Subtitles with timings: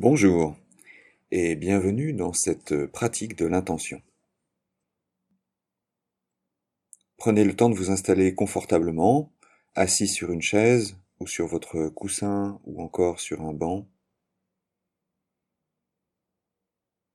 [0.00, 0.56] Bonjour
[1.30, 4.00] et bienvenue dans cette pratique de l'intention.
[7.18, 9.30] Prenez le temps de vous installer confortablement,
[9.74, 13.90] assis sur une chaise ou sur votre coussin ou encore sur un banc.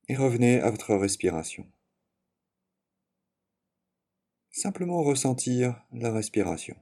[0.08, 1.66] Et revenez à votre respiration.
[4.52, 6.78] Simplement ressentir la respiration.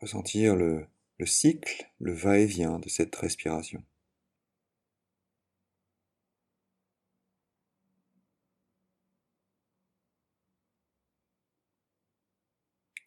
[0.00, 0.88] Ressentir le
[1.22, 3.80] le cycle, le va-et-vient de cette respiration.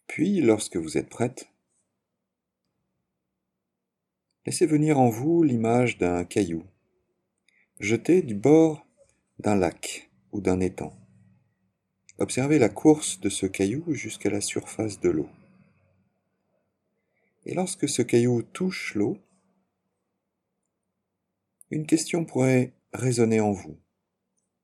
[0.08, 1.50] Puis, lorsque vous êtes prête,
[4.46, 6.64] laissez venir en vous l'image d'un caillou,
[7.82, 8.88] jeté du bord
[9.40, 10.98] d'un lac ou d'un étang.
[12.20, 15.28] Observez la course de ce caillou jusqu'à la surface de l'eau.
[17.46, 19.20] Et lorsque ce caillou touche l'eau,
[21.70, 23.80] une question pourrait résonner en vous.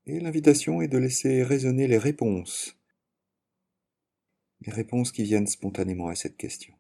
[0.08, 2.76] Et l'invitation est de laisser résonner les réponses.
[4.62, 6.74] Les réponses qui viennent spontanément à cette question.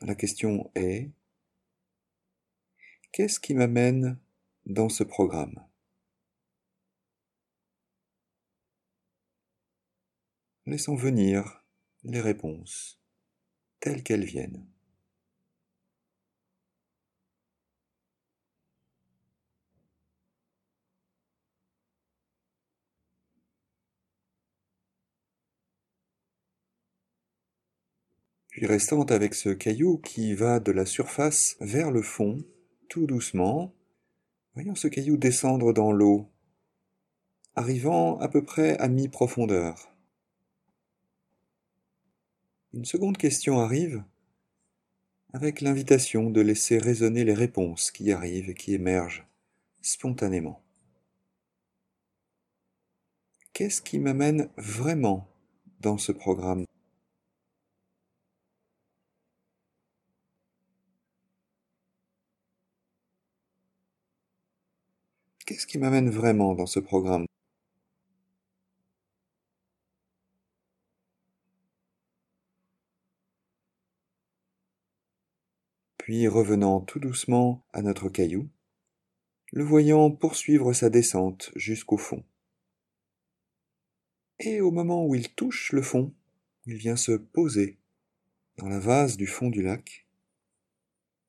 [0.00, 1.10] La question est
[3.12, 4.18] Qu'est-ce qui m'amène
[4.66, 5.66] dans ce programme?
[10.66, 11.64] Laissons venir
[12.02, 13.03] les réponses
[13.84, 14.64] telles qu'elles viennent.
[28.48, 32.42] Puis restant avec ce caillou qui va de la surface vers le fond,
[32.88, 33.74] tout doucement,
[34.54, 36.30] voyons ce caillou descendre dans l'eau,
[37.54, 39.93] arrivant à peu près à mi-profondeur.
[42.74, 44.02] Une seconde question arrive
[45.32, 49.24] avec l'invitation de laisser résonner les réponses qui arrivent et qui émergent
[49.80, 50.60] spontanément.
[53.52, 55.28] Qu'est-ce qui m'amène vraiment
[55.78, 56.64] dans ce programme?
[65.46, 67.26] Qu'est-ce qui m'amène vraiment dans ce programme?
[76.04, 78.50] Puis revenant tout doucement à notre caillou,
[79.52, 82.22] le voyant poursuivre sa descente jusqu'au fond.
[84.38, 86.12] Et au moment où il touche le fond,
[86.66, 87.78] il vient se poser
[88.58, 90.06] dans la vase du fond du lac.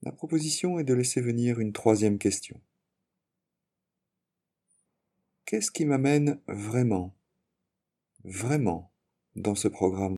[0.02, 2.60] La proposition est de laisser venir une troisième question.
[5.46, 7.16] Qu'est-ce qui m'amène vraiment,
[8.26, 8.92] vraiment
[9.38, 10.18] dans ce programme?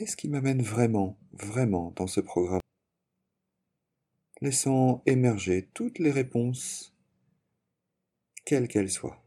[0.00, 2.62] Qu'est-ce qui m'amène vraiment, vraiment dans ce programme?
[4.40, 6.96] Laissant émerger toutes les réponses,
[8.46, 9.22] quelles qu'elles soient.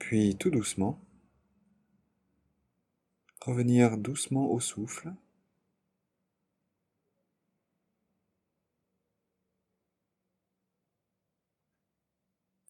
[0.00, 1.00] Puis tout doucement,
[3.42, 5.14] revenir doucement au souffle.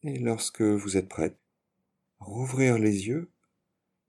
[0.03, 1.39] Et lorsque vous êtes prête,
[2.19, 3.34] rouvrir les yeux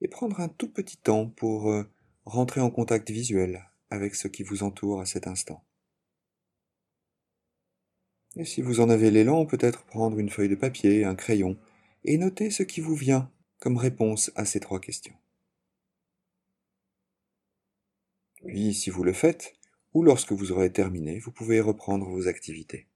[0.01, 1.83] et prendre un tout petit temps pour euh,
[2.25, 5.63] rentrer en contact visuel avec ce qui vous entoure à cet instant.
[8.35, 11.57] Et si vous en avez l'élan, peut-être prendre une feuille de papier, un crayon,
[12.03, 15.16] et noter ce qui vous vient comme réponse à ces trois questions.
[18.45, 19.53] Puis, si vous le faites,
[19.94, 22.88] ou lorsque vous aurez terminé, vous pouvez reprendre vos activités.